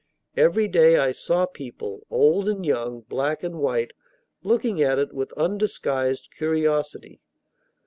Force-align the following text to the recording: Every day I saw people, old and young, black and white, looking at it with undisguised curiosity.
Every 0.35 0.67
day 0.67 0.97
I 0.97 1.11
saw 1.11 1.45
people, 1.45 2.07
old 2.09 2.49
and 2.49 2.65
young, 2.65 3.01
black 3.01 3.43
and 3.43 3.59
white, 3.59 3.93
looking 4.41 4.81
at 4.81 4.97
it 4.97 5.13
with 5.13 5.31
undisguised 5.33 6.29
curiosity. 6.35 7.21